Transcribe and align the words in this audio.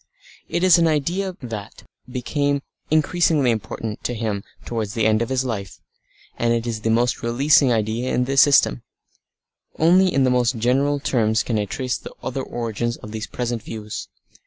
It 0.49 0.63
was 0.63 0.79
an 0.79 0.87
idea 0.87 1.37
that 1.43 1.83
became 2.09 2.63
increasingly 2.89 3.51
important 3.51 4.03
to 4.05 4.15
him 4.15 4.43
towards 4.65 4.95
the 4.95 5.05
end 5.05 5.21
of 5.21 5.29
his 5.29 5.45
life. 5.45 5.79
And 6.39 6.51
it 6.55 6.65
is 6.65 6.81
the 6.81 6.89
most 6.89 7.21
releasing 7.21 7.71
idea 7.71 8.11
in 8.11 8.25
the 8.25 8.35
system. 8.35 8.81
Only 9.77 10.11
in 10.11 10.23
the 10.23 10.31
most 10.31 10.57
general 10.57 10.99
terms 10.99 11.43
can 11.43 11.59
I 11.59 11.65
trace 11.65 11.99
the 11.99 12.13
other 12.23 12.41
origins 12.41 12.97
of 12.97 13.11
these 13.11 13.27
present 13.27 13.61
views. 13.61 14.07